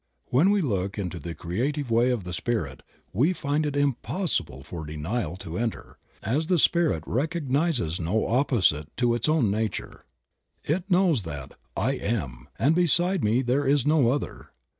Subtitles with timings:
[0.31, 2.81] When we look into the creative way of the spirit
[3.13, 9.13] we find it impossible for denial to enter, as the Spirit recognizes no opposite to
[9.13, 10.05] its own nature.
[10.63, 14.49] It knows that "I Am and beside me there is no other."